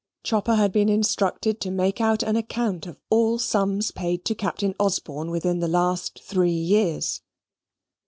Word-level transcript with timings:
Chopper 0.23 0.55
had 0.55 0.71
been 0.71 0.89
instructed 0.89 1.61
to 1.61 1.69
make 1.69 2.01
out 2.01 2.23
an 2.23 2.35
account 2.35 2.87
of 2.87 2.97
all 3.11 3.37
sums 3.37 3.91
paid 3.91 4.25
to 4.25 4.33
Captain 4.33 4.73
Osborne 4.79 5.29
within 5.29 5.59
the 5.59 5.67
last 5.67 6.23
three 6.23 6.49
years. 6.49 7.21